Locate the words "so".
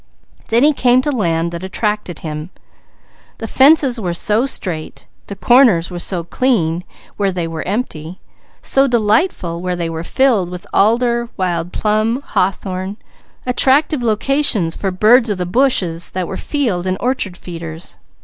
4.15-4.47, 6.03-6.23, 8.63-8.87